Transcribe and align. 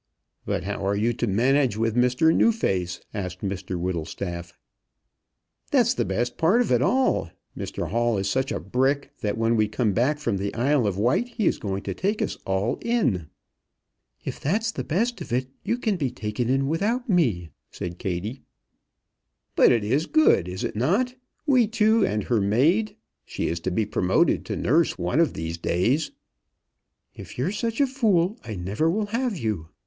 "But 0.47 0.63
how 0.63 0.83
are 0.87 0.95
you 0.95 1.13
to 1.13 1.27
manage 1.27 1.77
with 1.77 1.95
Mr 1.95 2.33
Newface?" 2.35 3.01
asked 3.13 3.41
Mr 3.41 3.79
Whittlestaff. 3.79 4.51
"That's 5.69 5.93
the 5.93 6.05
best 6.05 6.39
part 6.39 6.59
of 6.61 6.71
it 6.71 6.81
all. 6.81 7.29
Mr 7.55 7.87
Hall 7.89 8.17
is 8.17 8.27
such 8.27 8.51
a 8.51 8.59
brick, 8.59 9.11
that 9.19 9.37
when 9.37 9.55
we 9.55 9.67
come 9.67 9.93
back 9.93 10.17
from 10.17 10.37
the 10.37 10.51
Isle 10.55 10.87
of 10.87 10.97
Wight 10.97 11.27
he 11.27 11.45
is 11.45 11.59
going 11.59 11.83
to 11.83 11.93
take 11.93 12.19
us 12.19 12.35
all 12.47 12.79
in." 12.81 13.27
"If 14.25 14.39
that's 14.39 14.71
the 14.71 14.83
best 14.83 15.21
of 15.21 15.31
it, 15.31 15.49
you 15.63 15.77
can 15.77 15.97
be 15.97 16.09
taken 16.09 16.49
in 16.49 16.67
without 16.67 17.07
me," 17.07 17.51
said 17.69 17.99
Kattie. 17.99 18.41
"But 19.55 19.71
it 19.71 19.83
is 19.83 20.07
good; 20.07 20.47
is 20.49 20.63
it 20.63 20.75
not? 20.75 21.13
We 21.45 21.67
two, 21.67 22.03
and 22.03 22.23
her 22.23 22.41
maid. 22.41 22.95
She's 23.23 23.59
to 23.59 23.69
be 23.69 23.85
promoted 23.85 24.45
to 24.45 24.55
nurse 24.55 24.97
one 24.97 25.19
of 25.19 25.33
these 25.35 25.59
days." 25.59 26.09
"If 27.13 27.37
you're 27.37 27.51
such 27.51 27.79
a 27.79 27.85
fool, 27.85 28.39
I 28.43 28.55
never 28.55 28.89
will 28.89 29.05
have 29.05 29.37
you. 29.37 29.67